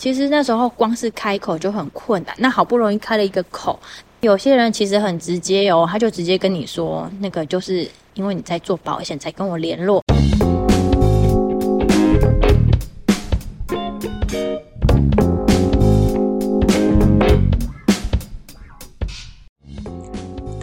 [0.00, 3.78] 其实那时候光是开口就很困难，那好不容易开了一个口，
[4.20, 10.02] 有些人其实很直接哦，他就直接跟你说，那个就是因为你在做保险才跟我联络。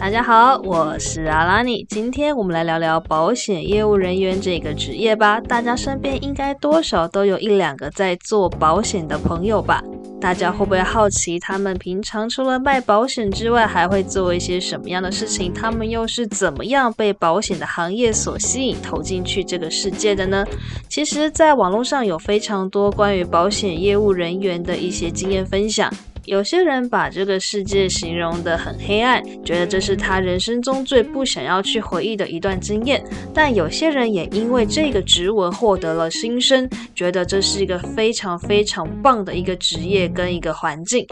[0.08, 1.84] 大家好，我是阿拉尼。
[1.86, 5.38] 今天我们来聊聊保险业务人员这个职业吧。
[5.38, 9.84] 大家身边应该多少都有一两个在做保险的朋友吧？
[10.18, 15.52] 大家会不会好奇，他们平常除了卖保险之外，还会做一些什么样的事情？
[15.52, 20.42] 他们又是怎么样被保险的行业所吸引，投进去这个世界的呢？
[20.88, 25.92] 其实，在网络上有非常多关于保险业务人员的一些经验分享。
[26.28, 33.02] 有些人把这个世界形容得很黑暗，觉得这是他人生中最不想要去回忆的一段经验。
[33.32, 41.06] 但有些人也因为这个职文获得了新生，觉得这是一个非常非常棒的一个职业跟一个环境。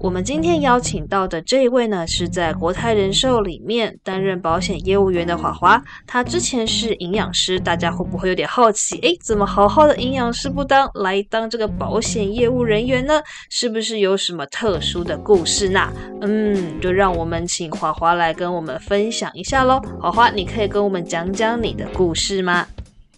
[0.00, 5.80] 我们今天邀请到的这一位呢，是在国泰人寿里面担任保险业务员的华华。
[6.08, 8.98] 他之前是营养师，大家会不会有点好奇？
[9.02, 13.20] 诶，怎么好好的营养师不当，来当这个保险业务人员呢？
[13.50, 15.92] 是不是有什么特殊的故事呢？
[16.20, 19.80] 嗯，就让我们请华华来跟我们分享一下喽。
[20.00, 22.66] 华华，你可以跟我们讲讲你的故事吗？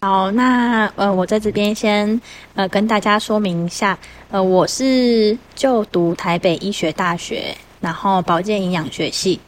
[0.01, 2.19] 好，那呃，我在这边先
[2.55, 3.97] 呃跟大家说明一下，
[4.31, 9.39] 呃，我是就读台北医学大学，然后保健营养学系，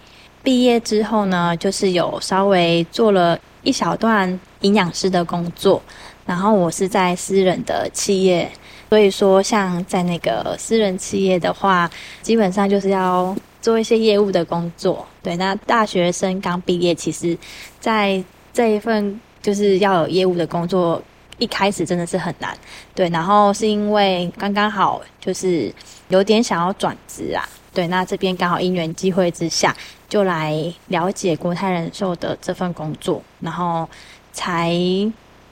[0.42, 5.82] 毕业之后呢，就是有稍微做了一小段营养师的工作，
[6.26, 8.50] 然后我是在私人的企业，
[8.90, 11.90] 所以说像在那个私人企业的话，
[12.22, 15.06] 基本上就是要做一些业务的工作。
[15.22, 17.38] 对，那大学生刚毕业，其实
[17.80, 19.20] 在这一份。
[19.46, 21.00] 就是要有业务的工作，
[21.38, 22.58] 一开始真的是很难，
[22.96, 23.08] 对。
[23.10, 25.72] 然后是因为刚刚好就是
[26.08, 27.88] 有点想要转职啊，对。
[27.90, 29.72] 那这边刚好因缘机会之下，
[30.10, 30.52] 就来
[30.88, 33.88] 了解国泰人寿的这份工作，然后
[34.34, 34.74] 才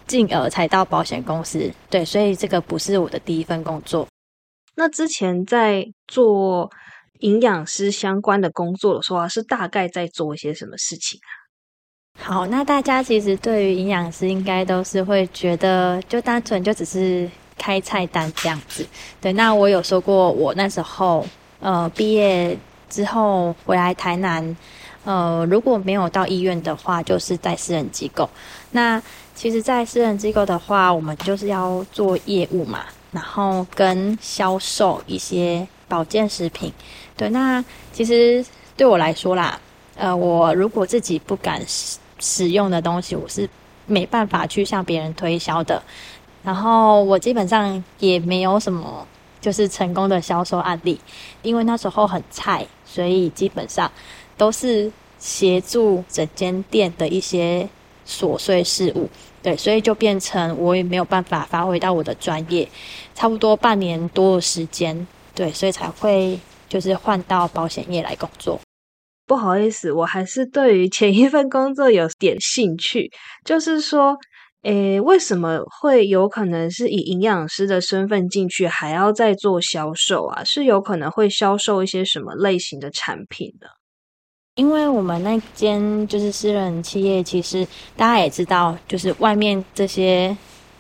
[0.07, 2.03] 进而才到保险公司，对。
[2.03, 4.07] 所以这个不是我的第一份工作。
[4.75, 6.69] 那之前在做
[7.19, 11.31] 营养师相关的工作的时候，是大概在做一些什么事情啊？
[12.19, 18.85] 好，那大家其实对于营养师应该都是会觉得，就单纯就只是开菜单这样子。
[19.21, 21.25] 对，那我有说过，我那时候
[21.59, 22.57] 呃毕业
[22.89, 24.57] 之后回来台南，
[25.05, 28.29] 呃如果没有到医院的话，就是在私人机构。
[28.71, 29.01] 那
[29.35, 36.71] 其实，在私人机构的话，我们就是要做业务嘛，然后跟销售一些保健食品。
[37.17, 38.45] 对，那其实
[38.77, 39.59] 对我来说啦，
[39.95, 41.61] 呃，我如果自己不敢。
[41.67, 43.49] 使使用的东西我是
[43.85, 45.83] 没办法去向别人推销的，
[46.41, 49.05] 然后我基本上也没有什么
[49.41, 50.97] 就是成功的销售案例，
[51.41, 53.91] 因为那时候很菜，所以基本上
[54.37, 54.89] 都是
[55.19, 57.67] 协助整间店的一些
[58.05, 59.09] 琐碎事务，
[59.41, 62.67] 对，所以就变成我也没有办法发挥到我的专业，
[63.15, 68.59] 差不多半年多的时间，对，所以才会就是换到保险业来工作。
[69.25, 73.09] 不好意思，我还是对于前一份工作有点兴趣。
[73.45, 74.17] 就是说，
[74.63, 80.43] 诶，为什么会有可能是以营养师的身份进去，还要再做销售啊？
[80.43, 83.67] 是有可能会销售一些什么类型的产品呢？
[84.55, 90.35] 因为我们那间就是私人企业，其实大家也知道，就是外面这些。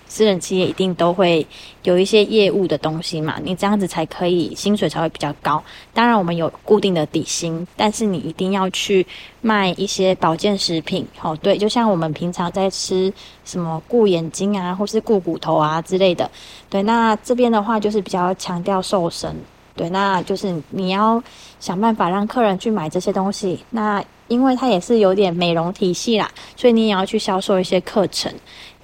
[0.05, 1.43] 私人企业一定都会
[1.81, 5.63] 有一些业务的东西嘛，你这样子才可以薪水才会比较高。
[5.91, 9.03] 当然我们有固定的底薪，但是你一定要去
[9.41, 11.03] 卖一些保健食品。
[11.19, 13.11] 哦，对，就像我们平常在吃
[13.43, 16.29] 什么顾眼睛啊，或是顾骨头啊之类的。
[16.69, 19.35] 对，那这边的话就是比较强调瘦身。
[19.75, 21.23] 对，那就是你要
[21.59, 23.63] 想办法让客人去买这些东西。
[23.71, 28.33] 那因为它也是有点美容体系啦，所以你也要去销售一些课程。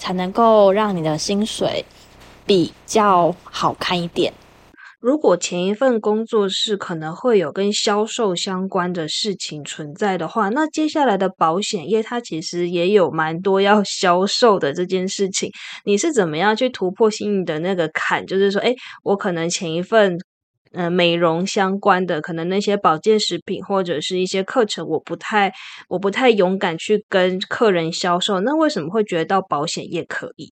[0.02, 1.84] 才能够让你的薪水
[2.46, 4.32] 比较好看一点。
[5.02, 15.52] 如果前一份工作是可能会有跟销售相关的事情存在的话，那接下来的保险业它其实也有蛮多要销售的这件事情。
[15.84, 18.26] 你是怎么样去突破心里的那个坎？
[18.26, 18.74] 就是说，哎，
[19.04, 20.18] 我可能前一份。
[20.72, 25.52] 呃，美容相关的，可能那些保健食品或者是一些课程，我不太，
[25.88, 28.40] 我不太勇敢去跟客人销售。
[28.42, 30.54] 那为什么会觉得到保险业可以？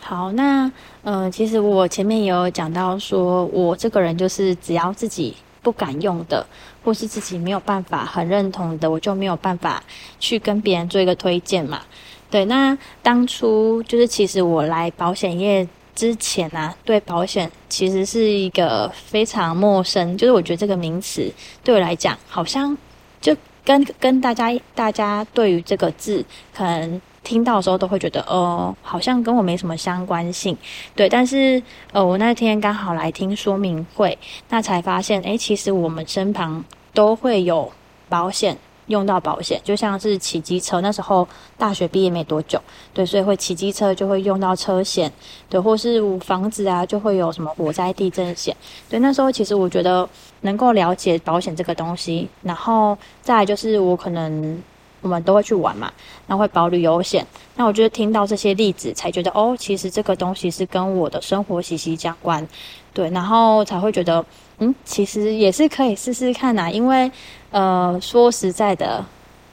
[0.00, 0.70] 好，那
[1.02, 6.44] 呃，其实我前面也有讲到，说我这个人就是只要自己不敢用的，
[6.82, 9.80] 或是自己没有办法很认同的，我就没有办法
[10.18, 11.82] 去跟别人做一个推荐嘛。
[12.28, 15.68] 对，那当初就是其实我来保险业。
[15.94, 21.32] 之前啊，对保险其实是一个非常陌生，就是我觉得这个名词
[21.62, 22.76] 对我来讲，好像
[23.20, 26.24] 就跟跟大家大家对于这个字，
[26.54, 30.56] 可能听到的时候都会觉得，哦，好像跟我没什么相关性，
[30.94, 31.08] 对。
[31.08, 31.62] 但是，
[31.92, 34.18] 呃，我那天刚好来听说明会，
[34.50, 36.62] 那才发现，诶，其实我们身旁
[36.92, 37.72] 都会有
[38.08, 38.58] 保险。
[38.88, 41.26] 用到保险，就像是骑机车，那时候
[41.56, 42.60] 大学毕业没多久，
[42.92, 45.10] 对，所以会骑机车就会用到车险，
[45.48, 48.54] 对，或是房子啊就会有什么火灾、地震险，
[48.88, 50.06] 对，那时候其实我觉得
[50.42, 54.62] 能够了解保险这个东西，然后再来就是我可能
[55.00, 55.90] 我们都会去玩嘛，
[56.26, 57.26] 那会保旅游险，
[57.56, 62.46] 那我觉得听到这些例子才觉得哦，其实这个东西是跟我的生活息息相关，
[62.92, 64.24] 对，然后才会觉得
[64.58, 67.10] 嗯，其实也是可以试试看呐，因为。
[67.54, 69.04] 呃，说实在的，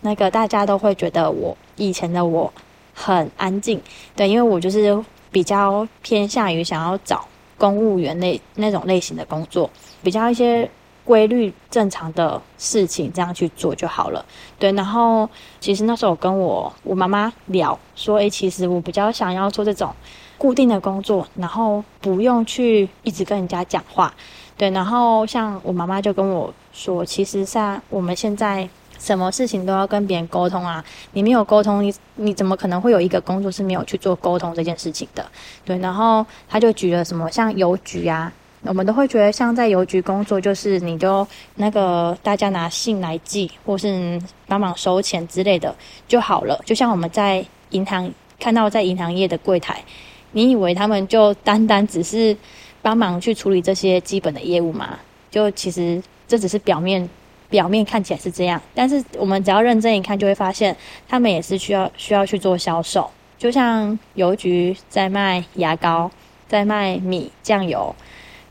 [0.01, 2.51] 那个大家都会觉得我以前的我
[2.95, 3.79] 很安静，
[4.15, 4.99] 对，因为我就是
[5.31, 7.23] 比较偏向于想要找
[7.59, 9.69] 公务员类那种类型的工作，
[10.01, 10.67] 比较一些
[11.05, 14.25] 规律正常的事情这样去做就好了，
[14.57, 14.71] 对。
[14.71, 19.93] 然后其实那时候跟我我妈妈聊说，诶，其实我比较想要做这种
[20.39, 24.11] 固定的工作，然后不用去一直跟人家讲话。
[24.57, 28.67] 对，然后像我妈妈就跟我说，其实像我们现在
[28.99, 30.83] 什么事情都要跟别人沟通啊，
[31.13, 35.25] 你没有沟通，你你怎么可能会有一个工作是没有去做沟通这件事情的？
[35.65, 38.31] 对，然后他就举了什么像邮局啊，
[38.63, 45.75] 我们都会觉得像在邮局工作，就是你就那个大家拿信来寄，或是帮忙收钱之类的
[46.07, 46.59] 就好了。
[46.65, 49.83] 就像我们在银行看到在银行业的柜台，
[50.31, 52.35] 你以为他们就单单只是。
[52.83, 54.97] 帮忙去处理这些基本的业务嘛？
[55.29, 57.09] 就其实这只是表面，
[57.49, 60.73] 表面看起来是这样，但是我们只要认真一看，就会发现
[61.09, 63.11] 他们也是需要需要去做销售。
[63.37, 66.09] 就像邮局在卖牙膏，
[66.47, 67.93] 在卖米酱油，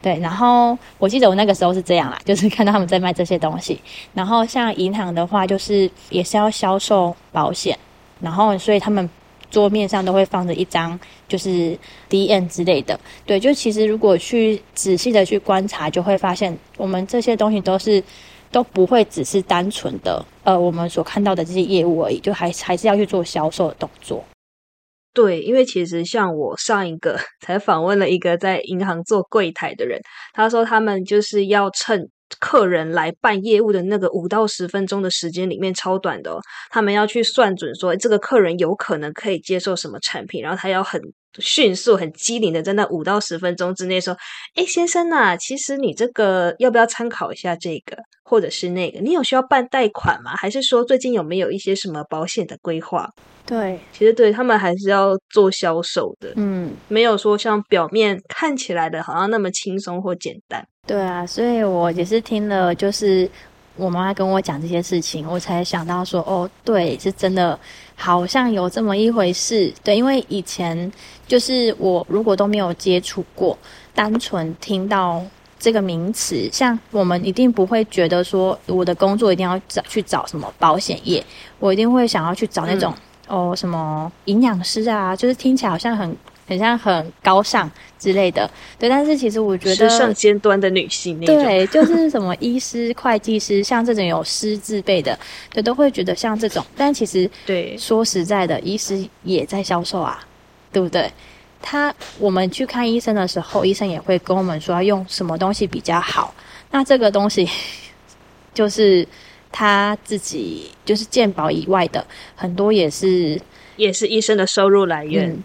[0.02, 0.18] 对。
[0.18, 3.80] 然后我记得我那个时候是这样啦， 就是看到他们在卖这些东西。
[4.12, 7.78] 然后像银行的话，就是也是要销售保险，
[8.20, 9.08] 然后所以他们。
[9.50, 10.98] 桌面上都会放着一张，
[11.28, 11.76] 就是
[12.08, 12.98] D N 之类的。
[13.26, 18.02] 对，就其实如果去仔细的去观察，就会发现我们这些东西都是
[18.50, 24.24] 都不会只是单纯的呃我们所看到的这些业务而已，就还还是要去做销售的动作。
[25.12, 30.00] 对，因为其实像我上一个 才访问了一个在银行做柜台的人，
[30.32, 32.08] 他说他们就是要趁。
[32.38, 36.40] 客人来办业务的那个五到十分钟的时间里面超短的，哦
[36.70, 41.00] 他们要去算准说这个客人有可能可以接受什么产品，然后他要很
[41.38, 44.16] 迅速、很机灵的在那五到十分钟之内说
[44.54, 49.00] ：“哎，先生呐，其实你这个要不要参考一下这个，或者是那个？
[49.00, 50.32] 你有需要办贷款吗？
[50.36, 53.08] 还是说最近有没有一些什么保险的规划？”
[53.46, 60.64] 对，其实对他们还是要做销售的，嗯，没有说像表面看起来的好像那么轻松或简单。
[60.90, 63.30] 对啊，所以我也是听了，就是
[63.76, 67.56] 我妈妈跟我讲这些事情，我才想到说，哦，对，是真的，
[67.94, 69.72] 好像有这么一回事。
[69.84, 70.90] 对，因为以前
[71.28, 73.56] 就是我如果都没有接触过，
[73.94, 75.22] 单纯听到
[75.60, 81.24] 这个名词，像我们一定不会觉得说我的工作一定要找去找什么保险业，
[81.60, 82.92] 我一定会想要去找那种。
[83.28, 86.16] 哦，什么营养师啊，就是听起来好像很
[86.50, 88.88] 很像很高尚之类的，对。
[88.88, 95.16] 但是其实我觉得，时尚尖端的女性，对，就是什么医师、会计师，像这种有师字辈的，
[95.52, 96.66] 对，都会觉得像这种。
[96.76, 100.26] 但其实，对，说实在的，医师也在销售啊，
[100.72, 101.08] 对不对？
[101.62, 106.34] 他我们去看医生的时候，医生也会跟我们说要用什么东西比较好。
[106.72, 107.48] 那这个东西
[108.52, 109.06] 就是。
[109.52, 113.36] 他自己就是健保以外的很多也是
[113.74, 115.36] 也是医生的收入来源，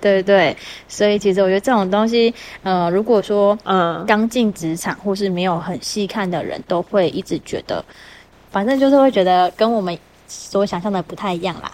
[0.00, 0.56] 对对，
[0.88, 7.84] 所以其实我觉得这种东西，呃，如果说呃刚进职场或是没有很细看的人，都会一直觉得，
[8.50, 11.72] 反正就是会觉得跟我们所想象的不太一样啦。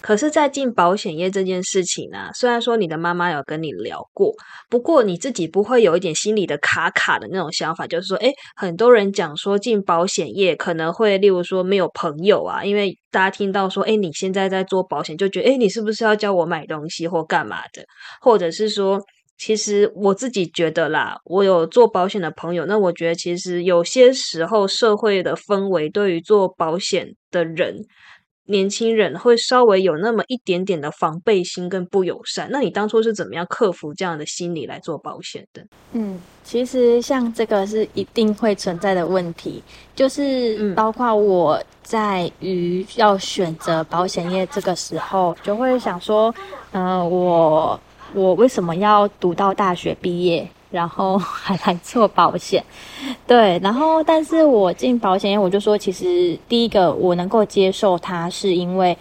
[0.00, 4.32] 可是，在进保险业这件事情呢，虽然说你的妈妈有跟你聊过，
[4.68, 17.84] 不过你自己不会有一点心里的卡卡的那种想法，就是说，诶，很多人讲说进保险业可能会，例如说没有朋友啊，因为大家听到说，诶，你现在在做保险，就觉得，诶，你是不是要教我买东西或干嘛的？
[18.20, 19.00] 或者是说，
[19.38, 27.76] 其实我自己觉得啦，我有做保险的朋友，那我觉得其实有些时候社会的氛围对于做保险的人。
[28.46, 35.64] 年轻人会稍微有那么一点点的防备心跟不友善，那你当初是怎么样克服这样的心理来做保险的？
[35.92, 39.62] 嗯，其实像这个是一定会存在的问题，
[39.94, 46.34] 就是包括我在于要选择保险业这个时候，就会想说，
[46.72, 47.80] 嗯，我
[48.12, 52.64] 我为什么要读到大学毕业，然后还来做保险？
[53.28, 58.96] 对，然后但是我进保险业，我就说，其实第一个我能够接受它，是因为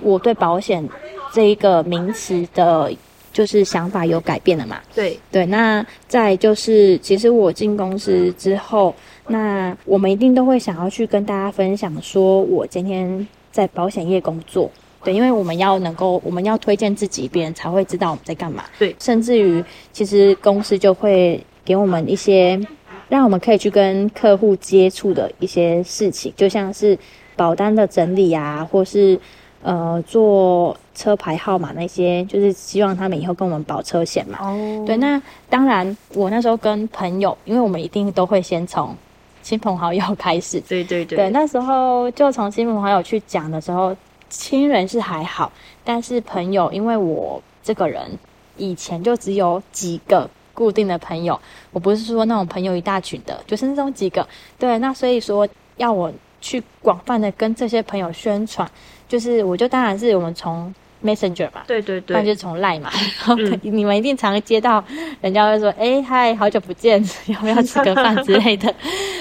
[0.00, 0.88] 我对保险
[1.32, 2.90] 这一个名词的，
[3.32, 4.78] 就是想法有改变了嘛。
[4.94, 8.94] 对对，那再就是，其实我进公司之后，
[9.26, 14.70] 那我们一定都会想要去跟大家分享，说我今天在保险业工作。
[15.04, 18.64] 对，因为我们要能够，我们要推荐自己，别人才会知道我们在干嘛。
[18.78, 22.60] 对甚至于，其实公司就会给我们一些，
[23.08, 26.98] 让我们可以去跟客户接触的一些事情，就像是
[27.36, 29.18] 保单的整理啊，或是
[29.62, 34.38] 呃做车牌号码那些，就是希望他们以后跟我们保车险嘛。
[34.40, 38.94] 哦对，那当然，我那时候跟朋友，因为我们一定都会先从
[39.42, 40.60] 亲朋好友开始。
[40.68, 43.96] 对对对对，那时候就从亲朋好友去讲的时候，
[44.28, 45.50] 亲人是还好，
[45.84, 48.18] 但是朋友，因为我这个人
[48.56, 51.38] 以前就只有几个固定的朋友，
[51.72, 54.26] 我不是说那种朋友一大群的，就是那种几个。
[54.58, 58.68] 对，那所以说要我去广泛的跟这些朋友宣传，
[59.08, 64.82] 就是我就当然是我们从 Messenger 嘛，对对对，那就对，从赖嘛，然后嗯你们一定常接到
[65.20, 68.74] 人家会说，哎、嗨，好久不见， 要不要吃个饭之类的。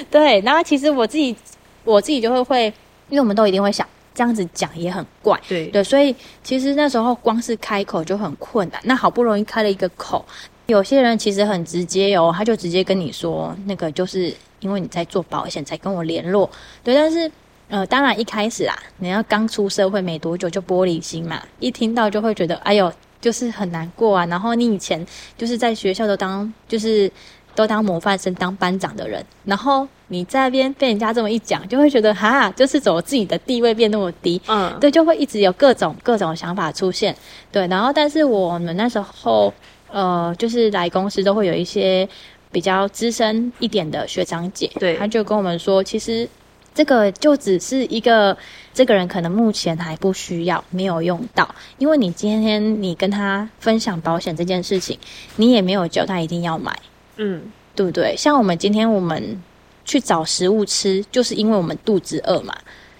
[0.09, 1.35] 对，然后其实我自己
[1.83, 2.65] 我自己就会会，
[3.09, 3.87] 因为我们都一定会想
[4.17, 8.81] 这样子讲也很怪，对对，所以其实那时候光是开口就很困难。
[8.83, 10.25] 那好不容易开了一个口，
[10.65, 16.49] 有些人其实很直接哦，他就直接跟你说，那个就是因为你在做保险才跟我联络，
[16.83, 17.31] 对，但是。
[17.69, 24.25] 呃，当然一开始啊，你要刚出社会没多久就玻璃心嘛，一听到就会觉得，哎呦，就是很难过啊。
[24.27, 25.05] 然后你以前
[25.37, 27.11] 就是在学校都当就是
[27.57, 37.15] 都当模范生、当班长的人，然后你在那边被人家这么一讲，就会觉得哈，就是怎么自己的地位变那么低，嗯，对，就会一直有各种各种想法出现。
[37.51, 39.51] 对，然后但是我们那时候
[39.89, 42.07] 呃，就是来公司都会有一些
[42.51, 46.29] 比较资深一点的学长姐，对他就跟我们说，其实
[46.75, 48.37] 这个就只是一个
[48.71, 51.49] 这个人可能目前还不需要，没有用到，
[51.79, 54.99] 因为你今天你跟他分享保险这件事情，
[55.37, 56.77] 你也没有叫他一定要买。
[57.17, 58.15] 嗯，对不对？
[58.15, 59.41] 像我们今天我们
[59.85, 62.55] 去找食物吃，就是因为我们肚子饿嘛，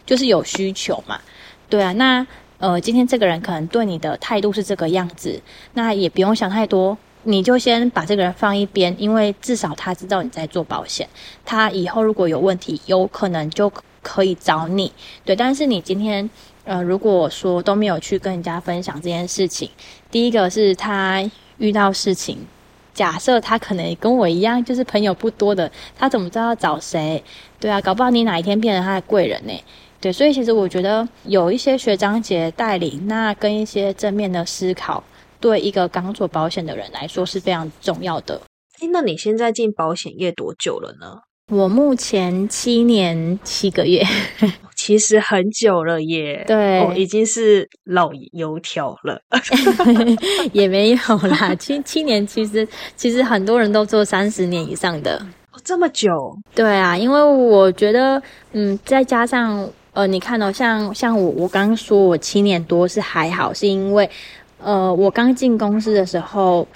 [0.05, 1.19] 就是有需求嘛，
[1.69, 1.91] 对啊。
[1.93, 2.25] 那
[2.59, 5.39] 呃，今天这个人可能对你的态度是这个样子，
[5.73, 11.07] 那也不用想太多，你就先把这个人放一边，因为至少他知道你在做保险，
[11.45, 13.71] 他以后如果有问题，有可能就
[14.01, 14.91] 可以找你，
[15.23, 15.35] 对。
[15.35, 16.27] 但是你今天
[16.63, 19.69] 呃，如果说都没有去跟人家分享这件事情，
[20.09, 22.39] 第一个是他遇到事情。
[22.97, 27.23] 假设他可能跟我一样，就是朋友不多的，他怎么知道要找谁？
[27.59, 29.53] 对啊，搞不好你哪一天变成他的贵人呢？
[30.01, 35.03] 对，所以其实我觉得有一些学长姐带领，那跟一些正面的思考，
[35.39, 38.41] 对一个刚做保险的人来说是非常重要的。
[38.91, 41.19] 那你现在进保险业多久了呢？
[41.49, 44.03] 我目前七年七个月，
[44.75, 49.21] 其实很久了耶，对哦，已经是老油条了。
[50.51, 50.97] 也没有
[51.29, 51.55] 啦。
[51.55, 64.09] 七七年其实其实很多人都做三十年以上的，哦，这么久，对啊，因为我觉得，嗯，再加上呃，你看哦，像像我我刚刚说我七年多是还好，是因为
[64.61, 66.67] 呃，我刚进公司的时候，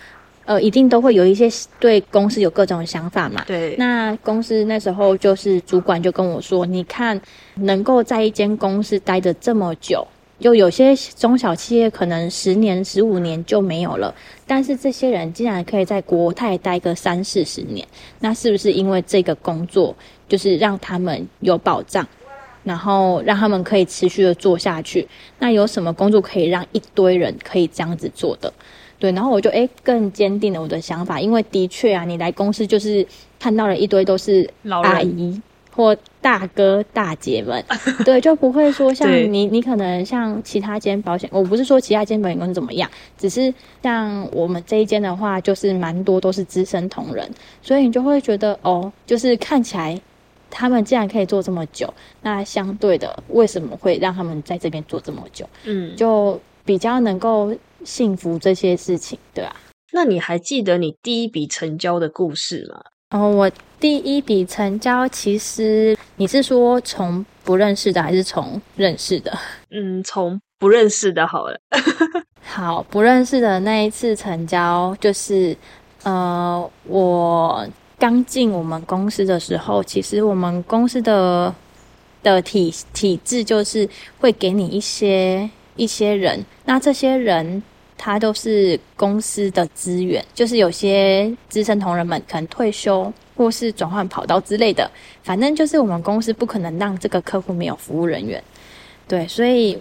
[0.51, 1.48] 呃，一定都会有一些
[1.79, 3.41] 对公司有各种想法嘛。
[3.48, 7.20] 对，那公司那时候就是主管就跟我说，你看
[7.55, 10.05] 能够在一间公司待的这么久。
[10.41, 14.13] 就有些中小企业可能十年、十五年就没有了，
[14.46, 17.88] 但是这些人竟然可以在国泰待个三四十年，
[18.20, 19.96] 那是不是因为这个工作
[20.27, 22.05] 就是让他们有保障，
[22.63, 25.08] 然后让他们可以持续的做下去？
[25.39, 28.51] 那有什么工作可以让一堆人可以这样子做的？
[29.01, 33.03] 对，然后我就诶更坚定了我的想法，因为的确啊，你来公司就是
[33.39, 35.41] 看到了一堆都是老阿姨
[35.75, 37.63] 或大哥大姐们，
[38.05, 47.27] 对，就不会说像你，你可能像其他间保险，我不是说其他间保险公司怎么样，只是像我们这一间的话，就是蛮多都是资深同仁，
[47.63, 50.00] 所以你就会觉得哦，就是看起来
[50.51, 51.91] 他们既然可以做这么久，
[52.22, 56.39] 那相对的为什么会让他们在这边做这么久，嗯，就
[56.71, 59.53] 比较能够幸福这些事情，对吧、
[59.91, 62.81] 那你还记得你第一笔成交的故事吗？
[63.09, 69.37] 然后我第一笔成交，其实你是说从不认识的还是从认识的？
[69.69, 71.59] 嗯，从不认识的好了。
[72.39, 75.53] 好，不认识的那一次成交，就是
[76.03, 77.67] 呃，我
[77.99, 81.53] 刚进我们公司的时候，其实我们公司的
[82.23, 83.89] 的体体制就是
[84.21, 87.61] 会给你一些一些人，那这些人
[87.97, 94.89] 他都是公司的资源，就是有些资深同仁们可能退休或是转换跑道之类的，
[95.23, 98.43] 反正就是我们公司不可能让这个客户没有服务人员。
[99.07, 99.77] 对，所以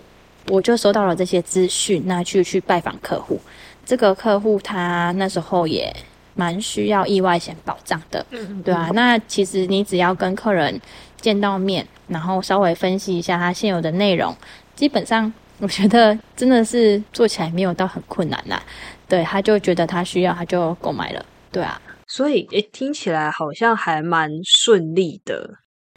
[0.49, 3.39] 我就收到了这些资讯，那去去拜访客户。
[3.85, 5.95] 这个客户他那时候也
[6.35, 8.91] 蛮需要意外险保障的，嗯对啊。
[8.95, 10.81] 那其实你只要跟客人
[11.21, 14.35] 见到面，然后稍微分析一下他现有的内容，
[14.75, 18.61] 基本上我觉得真的是做起来没有到很困难啦。
[19.09, 21.25] 对，他就觉得他需要，他就购买了。
[21.53, 25.51] 对啊，所以诶，听起来好像还蛮顺利的。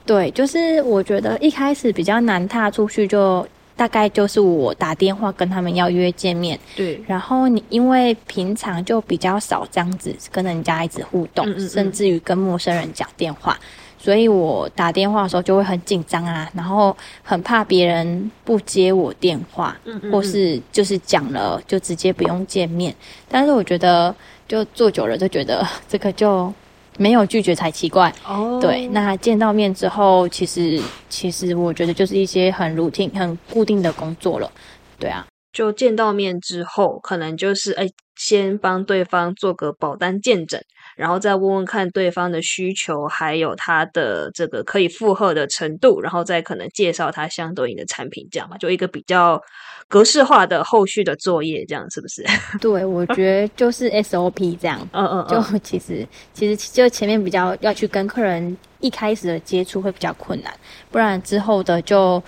[0.05, 13.57] 对，就是我觉得一开始比较难踏出去，就大概就是我打电话跟他们要约见面，对，然后你因为平常就比较少这样子跟人家一直互动，嗯嗯嗯甚至于跟陌生人讲电话，
[14.03, 22.93] 所以我打电话的时候就会很紧张啊，然后很怕别人不接我电话，嗯嗯或是就是讲了就直接不用见面。
[23.29, 24.13] 但是我觉得
[24.45, 26.53] 就做久了就觉得这个就
[26.97, 28.13] 没有拒绝才奇怪。
[28.27, 34.51] 哦对，那见到面之后，其实其实我觉得就是一些很 routine、很固定的工作了。
[34.99, 40.61] 对啊，就见到面之后，可能就是哎，先帮对方做个保单见诊，
[40.95, 49.41] 然后再问问看对方的需求，还有他的这个可以负荷的程度，然后再可能介绍他相对应的产品，这样嘛，就一个比较
[49.87, 52.23] 格式化的后续的作业，这样是不是？
[52.59, 54.87] 对，我觉得就是 SOP 这样。
[54.91, 60.53] 嗯嗯就其实其实就前面比较要去跟客人一开始的接触会比较困难，
[60.91, 62.21] 不然之后的就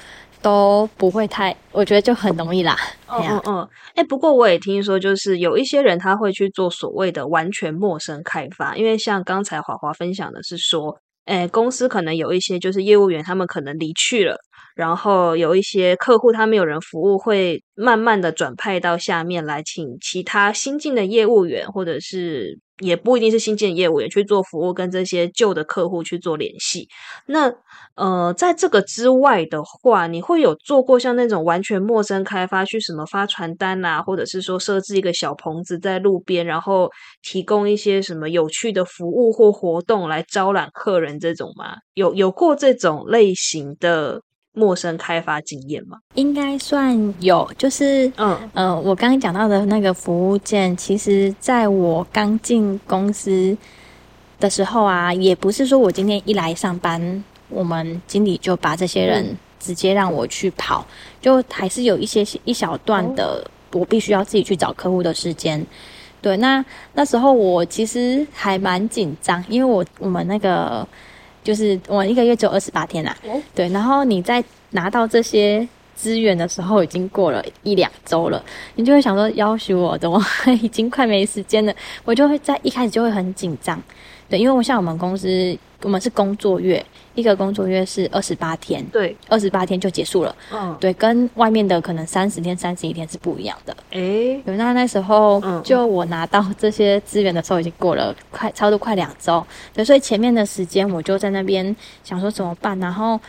[0.46, 2.78] 都不会太，我觉得就很容易啦。
[3.08, 14.38] 嗯嗯，哎、不过我也听说，就是有一些人他会去做所谓的完全陌生开发，因为像刚才华华分享的是说，哎，公司可能有一些就是业务员，他们可能离去了，
[14.76, 26.88] 然后有一些客户他们有人服务，会慢慢的转派到下面来，请其他新进的业务员，或者是也不一定是新建业务员去做服务，跟这些旧的客户去做联系。
[27.28, 27.54] 那
[27.96, 36.90] 呃，在这个之外的话，你会有做过像那种完全陌生开发，去什么发传单啊，或者是说设置一个小棚子在路边，然后
[37.22, 41.76] 提供一些什么有趣的服务或活动来招揽客人这种吗？
[41.94, 44.22] 有有过这种类型的
[44.56, 46.00] 陌生开发经验吗？
[46.16, 53.56] 应该算有，就是嗯呃，我刚刚讲到的那个服务件，其实在我刚进公司
[54.40, 60.86] 的时候啊，也不是说我今天一来上班，我们经理就把这些人嗯直接让我去跑，
[61.22, 65.66] 就还是有一些一小段的，我必须要自己去找客户的时间。
[66.22, 66.64] 对，那
[66.94, 70.88] 那时候我其实还蛮紧张，因为我我们那个
[71.46, 78.44] 就是我一个月只有二十八天啦、哦对，然后你在拿到这些资源的时候，已经过了一两周了，
[78.76, 80.20] 你就会想说，要求我怎么
[80.62, 81.74] 已经快没时间了？
[82.04, 83.82] 我就会在一开始就会很紧张，
[84.30, 86.84] 对，因为我像我们公司，我们是工作月，
[87.14, 93.76] 一个工作月是二十八天，对，二十八天就结束了，嗯，对，跟外面的可能三十天、三十一天是不一样的。
[93.92, 103.20] 诶，对，那那时候嗯就我拿到这些资源的时候，已经过了快差不多快两周，对，所以前面的时间我就在那边想说怎么办，然后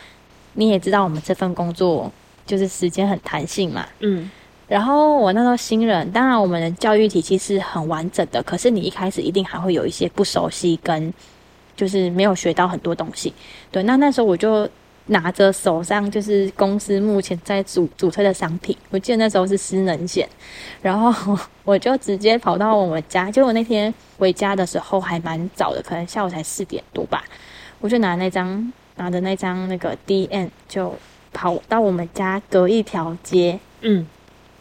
[0.55, 2.11] 你也知道我们这份工作
[2.47, 4.31] 就是时间很弹性嘛，嗯，
[4.69, 11.13] 然后我那时候新人，当然我们的教育体系是很完整的，可是你一开始一定还会有一些不熟悉跟
[11.77, 13.33] 就是没有学到很多东西。
[13.71, 14.69] 对，那那时候我就
[15.07, 20.29] 拿着手上就是公司目前在主主推的商品，我记得那时候是失能险，
[20.83, 27.23] 然后 我就直接跑到我们家，结果那天回家的时候还蛮早的，可能下午才四点多吧，
[27.81, 30.93] 我就拿那张拿着那张那个 D N 就
[31.33, 33.61] 跑到我们家隔一条街。
[33.83, 34.05] 嗯，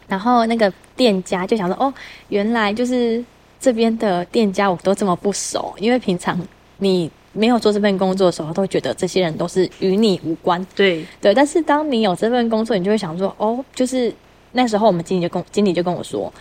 [0.08, 1.92] 然后那个店家就想说，哦，
[2.28, 3.24] 原来就是
[3.58, 6.38] 这边的店家我都这么不熟，因为平常
[6.78, 11.34] 你没有做这份工作的时候，都会觉得这些人都是与你无关，对，对。
[11.34, 14.14] 但是当你有这份工作，你就会想说，哦，就是
[14.52, 16.32] 那时候我们经理就跟经理就跟我说，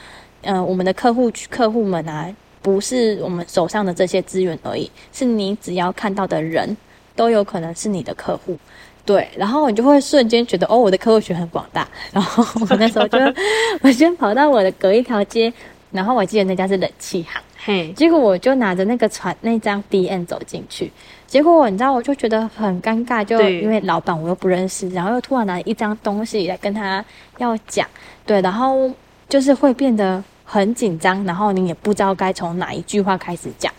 [0.42, 6.78] 呃，我们的客户客户们啊，不是我们手上的这些资源而已，是你只要看到的人
[7.16, 8.58] 都有可能是你的客户。
[9.06, 11.88] 对，然后你就会瞬间觉得，哦，我的客户群很广大。
[12.12, 13.20] 然后我那时候就，
[13.84, 15.54] 我先跑到我的隔一条街，
[15.92, 20.92] 然后我记得那家是冷气行，嘿，结果我就拿着那个传那张 D N 走进去，
[21.28, 27.04] 结果你知道，我就觉得很尴尬，就因为老板我又不认识，然后又突然拿一张东西来跟他
[27.38, 27.88] 要讲，
[28.26, 28.92] 对，然后
[29.30, 33.72] 就是会变得很紧张，然后你也不知道该从哪一句话开始讲，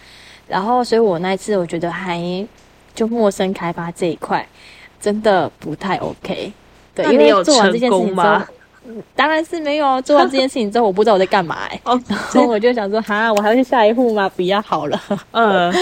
[0.46, 2.46] 然后所以我那一次我觉得还
[2.94, 4.46] 就陌生开发这一块
[5.06, 6.52] 真的不太 OK，
[6.92, 8.44] 对，因为做完这件事情之后吗，
[9.14, 10.02] 当然是没有。
[10.02, 11.60] 做完这件事情之后，我不知道我在干嘛
[12.32, 14.28] 所以我就想说，哈，我还要去下一户吗？
[14.30, 15.00] 不要好了。
[15.30, 15.72] 嗯，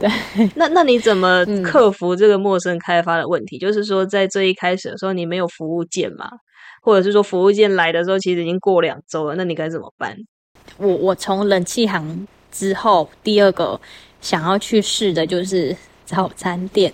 [0.00, 0.10] 对。
[0.56, 3.56] 那那你怎么嗯克服这个陌生开发的问题？
[3.56, 6.28] 就是说，在最一开始的时候，你没有服务件嘛，
[6.82, 10.16] 或者是说服务件来的时候，其实已经过两周了，那你该怎么办？
[10.76, 13.80] 我我从冷气行之后，第二个
[14.20, 16.92] 想要去试的就是早餐店。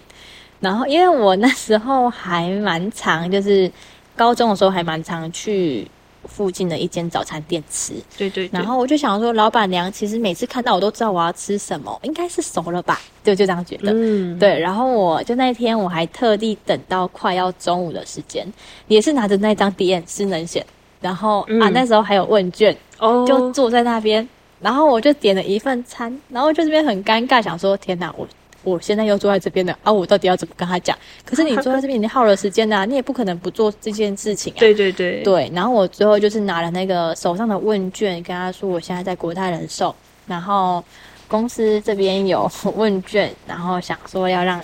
[0.60, 3.70] 然后，因为我那时候还蛮常，就是
[4.16, 5.86] 高中的时候还蛮常去
[6.24, 7.92] 附近的一间早餐店吃。
[8.16, 13.00] 对对然后我就想说，老板娘其实每次看到我都知道我要吃什么，应该是熟了吧？
[13.22, 13.92] 就就这样觉得。
[13.94, 18.46] 嗯，对，然后我就那一天我还特地等到快要中午的时间，
[18.88, 20.64] 也是拿着那张点失能险，
[21.00, 24.28] 然后、啊嗯那时候还有问卷，哦，就坐在那边，
[24.60, 28.26] 然后我就点了一份餐，然后就这边很尴尬，想说天哪，我
[28.68, 30.96] 我现在又坐在这边了啊，我到底要怎么跟他讲？
[31.24, 34.58] 可是你 坐在这边已经耗了时间呐、你也不可能不做这件事情啊。
[34.58, 39.94] 对对对，对，然后我最后就是拿了那个手上的问卷，跟他说我现在在国泰人寿，
[40.26, 40.82] 然后
[41.26, 44.60] 公司这边有问卷，然后想说要让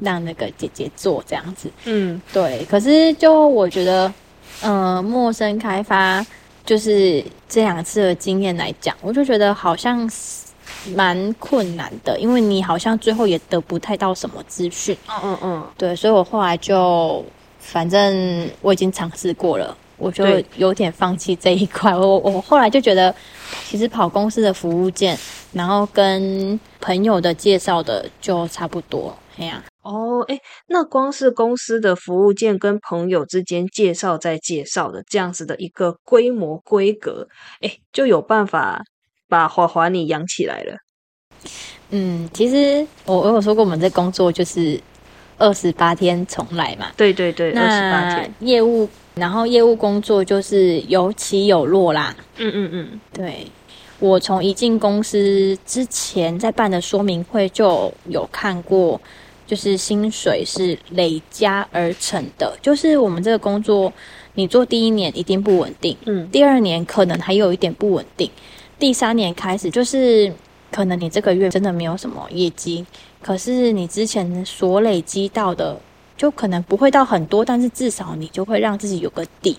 [0.00, 1.70] 让那个姐姐做这样子。
[1.84, 4.12] 嗯对，可是就我觉得，
[4.62, 6.24] 呃，陌生开发
[6.64, 10.43] 就是这两次的经验来讲，我就觉得好像是
[10.94, 14.96] 蛮困难的，因为你好像最后也得不太到什么资讯。
[15.08, 17.24] 嗯嗯嗯，对，所以我后来就
[17.58, 20.24] 反正我已经尝试过了，我就
[20.56, 21.96] 有点放弃这一块。
[21.96, 23.14] 我我后来就觉得，
[23.64, 25.18] 其实跑公司的服务件，
[25.52, 29.16] 然后跟朋友的介绍的就差不多。
[29.36, 37.26] 哎呀、哦，哎，那光是公司的服务件跟朋友之间介绍再介绍的这样子的一个规模规格，
[37.60, 38.80] 哎，就有办法
[39.28, 40.76] 把华华你养起来了。
[41.90, 44.80] 嗯，其实我我有说过，我们这工作就是
[45.38, 46.86] 二十八天重来嘛。
[46.96, 48.34] 对对对，二十八天。
[48.40, 52.16] 业务，然后业务工作就是有起有落啦。
[52.38, 53.46] 嗯嗯嗯，对，
[54.00, 59.00] 我从一进公司之前在办的说明会就有看过，
[59.46, 63.92] 就是薪水是累加而成的，就是我们这个工作，
[64.34, 68.28] 你做第一年一定不稳定，嗯第二年可能还有一点不稳定，
[68.78, 70.32] 第三年开始就是
[70.70, 72.84] 可能你这个月真的没有什么业绩，
[73.22, 75.78] 可是你之前所累积到的
[76.16, 79.56] 就可能不会到很多，但是至少你就会让自己有个底。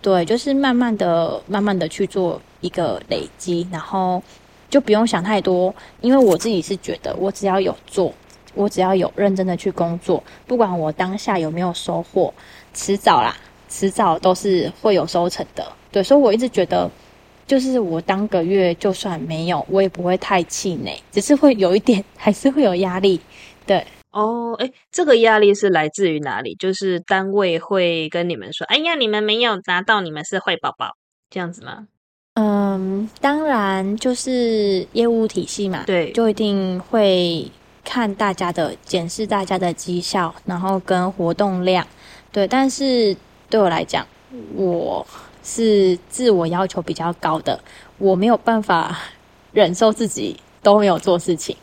[0.00, 4.22] 对，就是慢慢的、慢慢的去做一个累积，然后
[4.68, 8.12] 就不用想太多，因为我自己是觉得，我只要有做，
[8.54, 12.34] 我只要有认真的去工作，不管我当下有没有收获，
[12.74, 13.36] 迟早啦，
[13.68, 15.64] 迟早都是会有收成的。
[15.92, 16.90] 对，所以我一直觉得，
[17.46, 23.20] 就是我当个月就算没有，我也不会太气馁，只是会有一点，还是会有压力。
[23.66, 26.54] 对，哦，哎，这个压力是来自于哪里？
[26.56, 30.96] 就是单位会跟你们说：“哎呀，你们没有拿到，你们是坏宝宝。”
[31.30, 31.86] 这样子吗？
[32.34, 37.50] 嗯，当然就是业务体系嘛，对就一定会
[37.84, 41.86] 看大家的检视大家的绩效，然后跟活动量，
[42.30, 42.46] 对。
[42.46, 43.14] 但是
[43.50, 44.06] 对我来讲，
[44.54, 45.06] 我
[45.42, 47.60] 是自我要求比较高的，
[47.98, 48.98] 我没有办法
[49.52, 51.56] 忍受自己都没有做事情。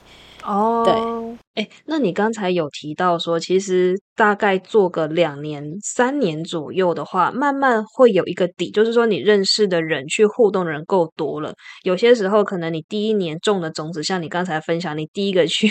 [0.44, 11.54] 哦，对，哎，那你刚才有提到说，其实大概做个两年、三年左右的话，慢慢会有一个底，就是说你认识的人、去互动的人够多了。
[11.84, 15.70] 有些时候，可能你第一年种的种子，像你刚才分享，你第一个去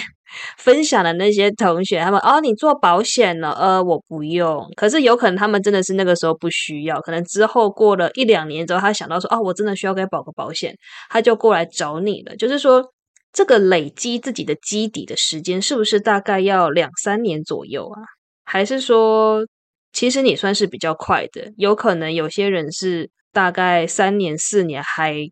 [0.56, 4.68] 分享的那些同学，他们哦，你做保险了，呃，我不用。
[4.76, 10.74] 可是有可能他们真的是那个时候不需要，可能之后过了一两年之后，他想到说，哦，我真的需要该保个保险，
[11.10, 12.36] 他就过来找你了。
[12.36, 12.92] 就是说。
[13.30, 18.00] 这个累积自己的基底的时间，是不是大概要两三年左右啊？
[18.46, 19.46] 还是说，
[19.92, 21.52] 其实你算是比较快的？
[21.58, 25.28] 有可能有些人是大概三年、四年还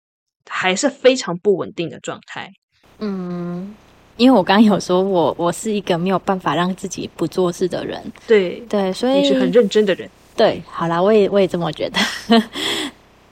[0.48, 2.50] 还是非常不稳定的状态。
[2.98, 3.74] 嗯，
[4.16, 10.08] 因为我刚刚有说我我是一个没有办法让自己不做事的人，对，对，所以你是很认真的人。
[10.34, 11.98] 对，好啦，我也我也这么觉得。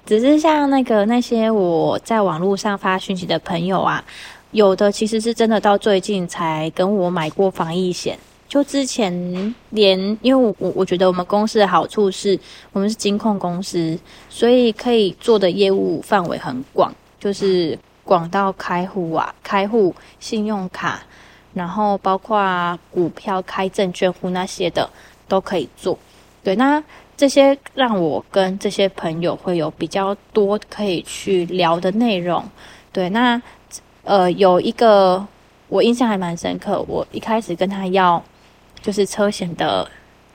[0.07, 4.05] 只是像那个那些我在网络上发讯息的朋友啊，
[4.51, 8.19] 有的其实是真的到最近才跟我买过防疫险。
[8.47, 12.39] 就之前连，因为我我我觉得我们公司的好处是
[12.73, 21.01] 我们是金控公司，所以可以做的业务范围很广，就是广到开户啊、开户信用卡，
[21.55, 24.89] 然后包括股票开证券户那些的
[25.27, 25.99] 都可以做。
[26.43, 26.83] 对，那
[27.17, 32.45] 这些让我跟这些朋友会有比较多可以去聊的内容。
[32.93, 33.41] 对，那
[34.03, 35.27] 呃有一个
[35.69, 38.23] 我印象还蛮深刻，我一开始跟他要
[38.83, 39.91] 就是车险的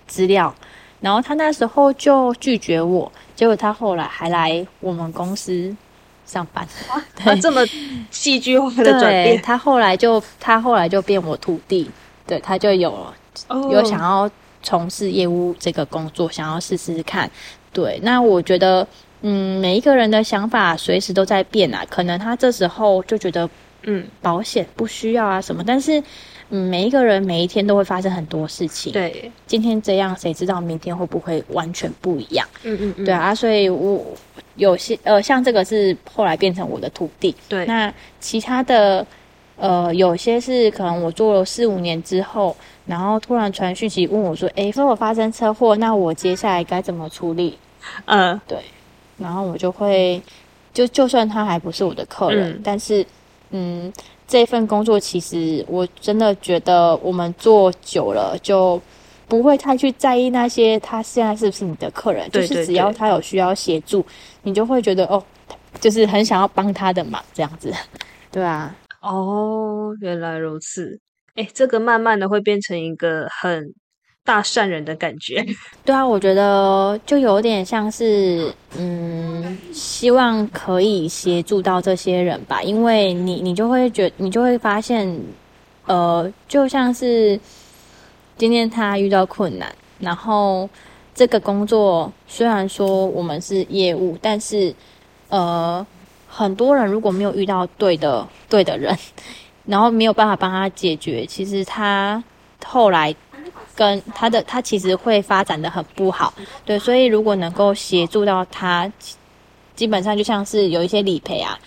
[0.08, 0.54] 资料，
[1.02, 5.76] 然后他那时候就拒绝我，结果他后来还来我们公司
[6.30, 6.66] 上班，
[7.26, 7.66] 啊，这么
[8.12, 11.90] 戏剧化的转变，他后来就他后来就变我徒弟，
[12.28, 12.92] 对他就有
[13.48, 14.30] 哦有想要
[14.62, 17.30] 从事业务这个工作，想要试试看。
[17.74, 18.88] 对，那我觉得，
[19.22, 21.86] 嗯，每一个人的想法随时都在变啊。
[21.90, 23.50] 可能他这时候就觉得
[23.84, 26.04] 嗯，保险不需要啊什么，但是，
[26.50, 32.48] 嗯，每一个人每一天都会发生很多事情。，对，今天这样，谁知道明天会不会完全不一样？
[32.64, 34.04] 嗯嗯嗯，对啊，所以我
[34.56, 39.06] 有些呃，像这个是后来变成我的徒弟，对，那其他的，
[39.58, 47.58] 呃，有些是可能我做了四五年之后，然后突然传讯息问我说：“诶，说我发生车祸，那我接下来该怎么处理？
[48.06, 48.58] 嗯，？”对。
[49.18, 50.22] 然后我就会，
[50.74, 52.62] 就就算他还不是我的客人，嗯。
[52.64, 53.06] 但是，
[53.52, 53.92] 嗯，
[54.30, 58.82] 这份工作其实我真的觉得我们做久了就。
[59.30, 64.04] 不会太去在意那些他现在是不是你的客人，对对就是只要他有需要协助，
[64.42, 65.24] 你就会觉得哦，
[65.80, 67.72] 就是很想要帮他的忙这样子，
[68.34, 71.00] 对啊，哦，原来如此，
[71.36, 73.72] 哎，这个慢慢的会变成一个很
[74.24, 75.44] 大善人的感觉，
[75.84, 85.20] 对啊，我觉得就有点像是，嗯，希望可以协助到这些人吧，因为你你就会觉，你就会发现，
[85.88, 87.40] 呃，就像是
[88.38, 90.70] 今天他遇到困难，然后
[91.16, 94.74] 这个工作虽然说我们是业务，但是
[95.30, 95.86] 呃，
[96.28, 98.96] 很多人如果没有遇到对的对的人，
[99.66, 102.24] 然后没有办法帮他解决，其实他
[102.64, 103.16] 后来
[103.80, 106.34] 跟他的他其实会发展的很不好，
[106.66, 108.92] 对，所以如果能够协助到他，
[109.74, 111.58] 基本上就像是有一些理赔啊，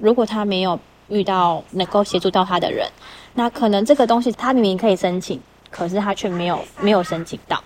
[0.00, 0.78] 如果他没有
[1.08, 2.88] 遇到能够协助到他的人，
[3.34, 7.60] 那可能这个东西他明明可以申请，可是他却没有没有申请到，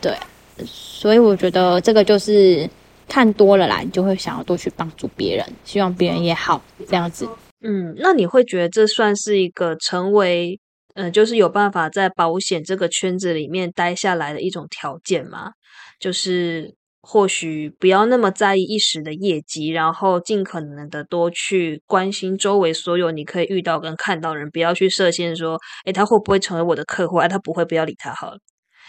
[0.00, 0.16] 对，
[0.64, 2.66] 所以我觉得这个就是
[3.06, 7.28] 看多了啦，你就会想要多去帮助别人，希望别人也好，这样子。
[7.62, 10.58] 嗯，那你会觉得这算是一个成为，
[10.94, 15.52] 嗯、就是有办法在保险这个圈子里面待下来的一种条件嘛？
[15.98, 27.16] 就是或许不要那么在意一时的业绩，然后尽可能的多去关心周围所有你可以遇到跟看到人，不要去设限说，诶，他会不会成为我的客户？
[27.16, 28.38] 啊，他不会，不要理他好了。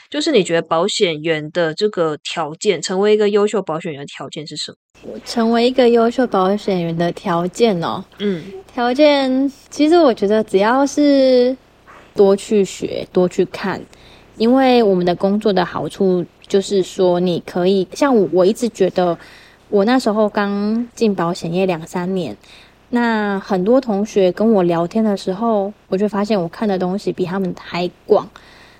[0.09, 5.19] 就是你觉得保险员的这个条件，成为一个优秀保险员的条件是什么？
[5.25, 11.55] 成为一个优秀保险员的条件哦，嗯，条件其实我觉得只要是
[12.15, 13.81] 多去学、多去看，
[14.37, 19.17] 因为我们的工作的好处就是说，你可以像我，我一直觉得
[19.69, 22.35] 我那时候刚进保险业两三年，
[22.89, 28.29] 那很多同学跟我聊天的时候，我就发现我看的东西比他们还广，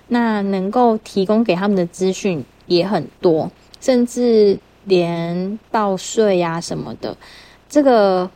[0.08, 7.16] 那能够提供给他们的资讯也很多，甚至连报税呀、什么的，
[7.68, 8.30] 这个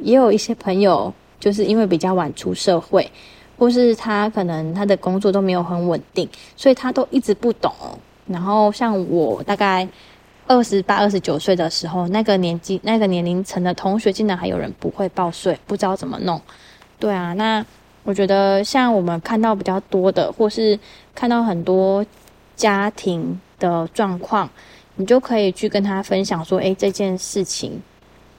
[0.00, 3.10] 也有一些朋友就是因为比较晚出社会，
[3.62, 7.72] 或是他可能他的工作都没有很稳定，所以他都一直不懂。
[8.26, 9.86] 然后像我大概
[10.48, 16.42] 二十八、二十九岁的时候，那个年纪、那个年龄层的同学，竟然还有人不会报税，不知道怎么弄。
[16.98, 17.64] 对啊，那
[18.02, 20.76] 我觉得像我们看到比较多的，或是
[21.14, 22.04] 看到很多
[22.56, 24.50] 家庭的状况，
[24.96, 27.80] 你就可以去跟他分享说，诶，这件事情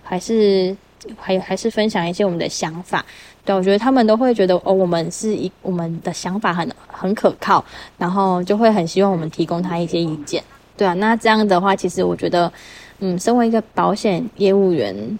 [0.04, 0.76] 还是
[1.18, 3.06] 还还是分享一些我们的想法。
[3.46, 7.64] 对，我觉得他们都会觉得哦，我们是一我们的想法很很可靠，
[7.98, 10.42] 然后就会很希望我们提供他一些意见。
[10.78, 12.52] 对啊，那这样的话，其实我觉得，
[13.00, 15.20] 嗯，身为一个保险业务员，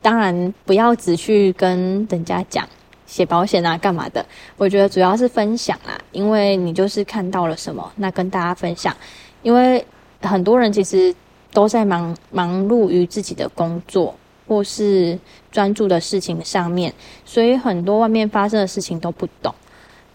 [0.00, 2.66] 当然不要只去跟人家讲
[3.06, 4.24] 写保险啊干嘛的，
[4.56, 8.96] 我觉得主要是分享啦，因为你就是看到了什么，那跟大家分享，
[9.42, 9.84] 因为
[10.22, 11.14] 很多人其实
[11.52, 14.14] 都在忙忙碌于自己的工作
[14.48, 15.16] 或是
[15.52, 16.92] 专注的事情上面，
[17.24, 19.54] 所以很多外面发生的事情都不懂。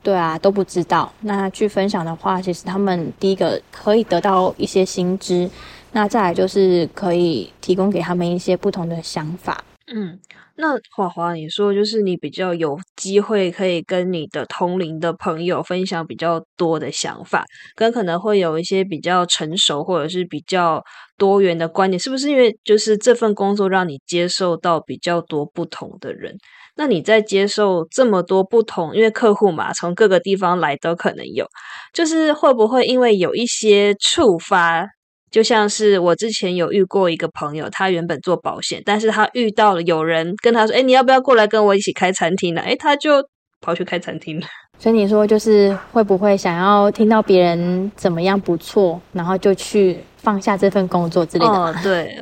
[0.02, 1.10] 对啊，都不知道。
[1.22, 5.50] 那去分享的话，其实他们第一个可以得到一些新知，
[5.94, 9.64] 那再来就是可以提供给他们一些不同的想法。
[9.88, 10.20] 嗯，
[10.56, 17.44] 那华华，你说就是你比较有机会可以跟你的同龄的朋友分享比较多的想法，
[17.76, 20.84] 跟可能会有一些比较成熟或者是比较
[21.18, 26.36] 多元的观点，是不是因为就是这份工作让你接受到比较多不同的人？
[26.76, 31.48] 那你在接受这么多不同，因为客户嘛，从各个地方来都可能有，
[31.94, 34.86] 就是会不会因为有一些触发？
[35.34, 43.14] 就像是我之前有遇过一个朋友，他原本做保险，但是他遇到了有人跟他说：“哎，你要不要过来跟我一起开餐厅呢？”哎，他就
[43.60, 44.46] 跑去开餐厅了。
[44.78, 51.52] 所以你说就是会不会想要听到别人怎么样不错，然后就去放下这份工作之类的。
[51.52, 52.16] 哦，对，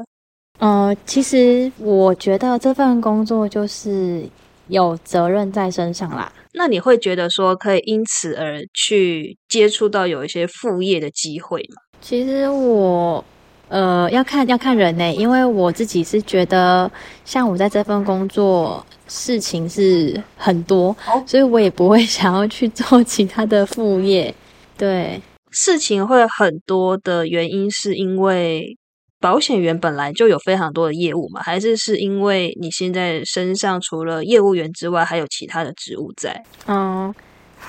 [0.60, 4.24] 呃，其实我觉得这份工作就是
[4.68, 6.32] 有责任在身上啦。
[6.54, 11.81] 那你会觉得说可以因此而去接触到有一些副业的机会吗？
[12.02, 13.24] 其实我
[13.70, 16.92] 呃要看要看人呢，因为我自己是觉得，
[17.24, 24.34] 像我在这份工作事情是很多，所以我也不会想要去做其他的副业。
[24.78, 28.76] 对，事情会很多的原因是因为
[29.20, 36.44] 保险员本来就有非常多的业务嘛，还是是因为你现在身上除了业务员之外，还有其他的职务在？
[36.68, 37.14] 嗯，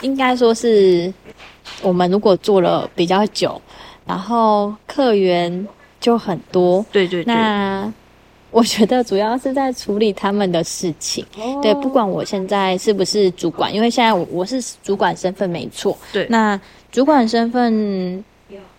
[0.00, 1.12] 应该说是
[1.82, 3.60] 我们如果做了比较久。
[4.06, 5.66] 然后客源
[6.00, 7.34] 就很多，对对对。
[7.34, 7.92] 那
[8.50, 11.24] 我觉得主要是在处理他们的事情，
[11.62, 16.26] 对，不管我现在是不是主管，因为现在我我是主管身份没错，对。
[16.28, 16.60] 那
[16.90, 18.22] 主管身份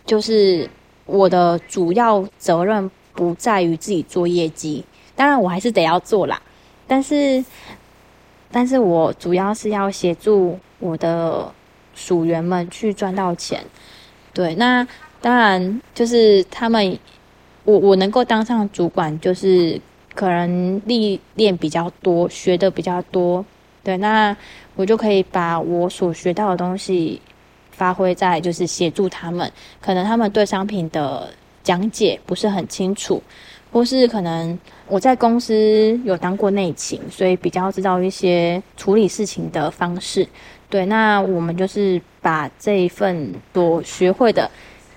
[0.05, 0.69] 就是
[1.07, 6.39] 我的主要责任不在于自己做业绩，当然我还是得要做啦，
[6.85, 7.43] 但是，
[8.51, 11.51] 但是我主要是要协助我的
[11.95, 13.63] 属员们去赚到钱，
[14.33, 14.87] 对，那。
[15.23, 16.99] 当然，就是他们，
[17.63, 19.79] 我我能够当上主管，就是
[20.13, 23.45] 可能历练比较多，学的比较多，
[23.85, 24.35] 对，那
[24.75, 27.21] 我就可以把我所学到的东西
[27.71, 29.49] 发挥在，就是协助他们。
[29.79, 31.29] 可能他们对商品的
[31.63, 33.23] 讲解不是很清楚，
[33.71, 34.59] 或是可能
[34.89, 40.27] 我在公司有当过内勤，所以比较知道一些处理事情的方式。
[40.69, 44.51] 对，那我们就是把这一份所学会的。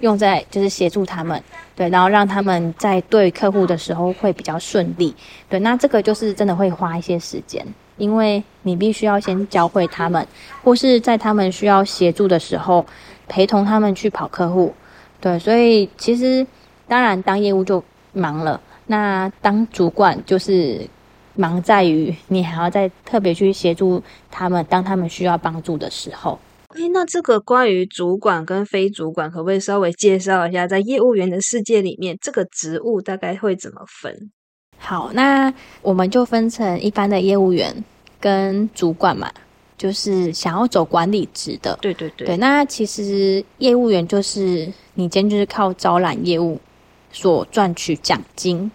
[0.06, 1.42] 用在就是协助他们，
[1.74, 5.12] 对，然后让他们在对客户的时候会比较顺利，
[5.48, 7.66] 对，那这个就是真的会花一些时间，
[7.96, 10.24] 因为你必须要先教会他们，
[10.62, 12.86] 或是在他们需要协助的时候
[13.26, 14.72] 陪同他们去跑客户，
[15.20, 16.46] 对，所以其实
[16.86, 20.88] 当然当业务就忙了，那当主管就是
[21.34, 26.38] 忙在于你还要再特别去协助他们，当他们需要帮助的时候。
[26.76, 34.30] 哎，那这个关于主管跟非主管，可不可以稍微介绍一下，在业务员的世界里面，这个职务大概会怎么分？
[34.76, 37.74] 好，那我们就分成一般的业务员
[38.20, 39.32] 跟主管嘛，
[39.78, 41.78] 就是想要走管理职的。
[41.80, 42.26] 对对对。
[42.26, 46.60] 对，那其实业务员就是你今天就是靠招揽业务
[47.10, 48.70] 所赚取奖金。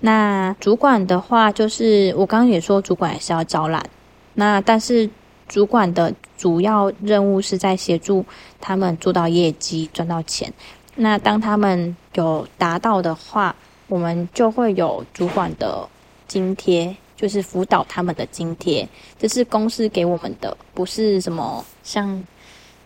[0.00, 3.84] 那主管的话，就是我刚刚也说，主管也是要招揽。
[4.32, 5.10] 那但是。
[5.48, 8.24] 主管的主要任务是在协助
[8.60, 10.52] 他们做到业绩、赚到钱。
[10.96, 13.54] 那当他们有达到的话，
[13.88, 15.86] 我们就会有主管的
[16.26, 18.88] 津贴，就是辅导他们的津贴。
[19.18, 22.22] 这是公司给我们的，不是什么像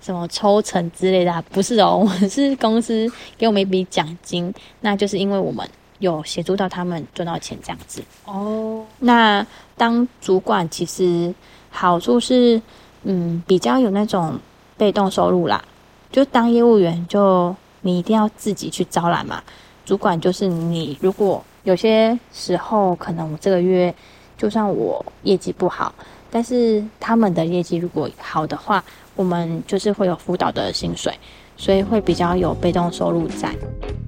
[0.00, 1.98] 什么抽成之类的，不是哦。
[1.98, 5.68] 我们是公司给我们一笔奖金，那就是因为我们
[5.98, 8.02] 有协助到他们赚到钱这样子。
[8.24, 11.32] 哦，那当主管其实。
[11.80, 12.60] 好处是，
[13.04, 14.36] 嗯，比较有那种
[14.76, 15.64] 被动收入啦。
[16.10, 19.40] 就当业务员，就你一定要自己去招揽嘛。
[19.86, 23.94] 主管就是你，如果有些时候可能我这个月
[24.36, 25.94] 就算我业绩不好，
[26.32, 28.82] 但是他们的业绩如果好的话，
[29.14, 31.16] 我们就是会有辅导的薪水，
[31.56, 33.54] 所以会比较有被动收入在。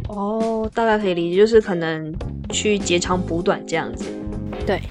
[0.09, 2.13] 哦，大概可以理解，就是可能
[2.49, 4.07] 去截长补短这样子。
[4.67, 4.83] 对。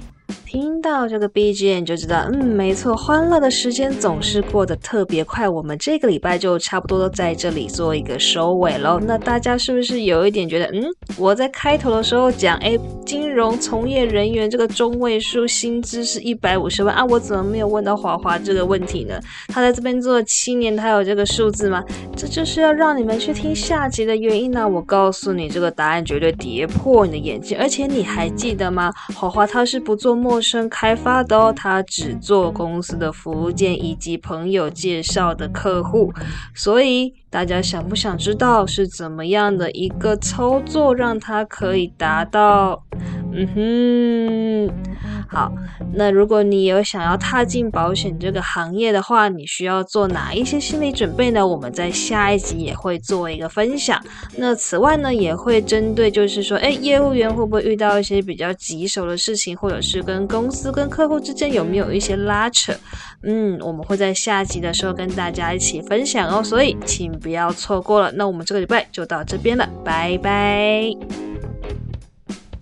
[0.51, 5.47] 听到这个 BGM 就知道，嗯，没错，欢乐的时间总是过得特别快。
[5.47, 8.99] 我们这个礼拜就差不多都在这里做一个收尾喽。
[8.99, 10.85] 那大家是不是有一点觉得，嗯，
[11.17, 19.19] 我在开头的时候讲，哎，金融从业人员这个中位数薪资是一百五十万啊，我怎么没有问到华华这个问题呢？
[19.49, 21.83] 他在这边做了七年，他有这个数字吗？
[22.17, 24.67] 这就是要让你们去听下集的原因呢。
[24.67, 27.55] 我告诉你，这个答案绝对跌破你的眼睛。
[27.59, 28.91] 而且你还记得吗？
[29.13, 36.13] 华华他是不做生开发的哦，他只做公司的服务件以及朋友介绍的客户，
[36.53, 42.83] 所以大家想不想知道是怎么样的一个操作，让它可以达到？
[43.31, 44.73] 嗯哼，
[45.29, 45.53] 好，
[45.93, 51.45] 那如果你有想要踏进保险这个行业的话，你需要做哪一些心理准备呢？
[51.45, 54.03] 我们在下一集也会做一个分享。
[54.35, 62.73] 那此外呢，也会针对就是说，哎，业务员会不会遇到一些比较棘手的事情，或者是跟公司跟客户之间有没有一些拉扯？
[63.23, 68.11] 嗯，我们会在下集的时候跟大家一起分享哦，所以请不要错过了。
[68.13, 70.91] 那我们这个礼拜就到这边了，拜拜。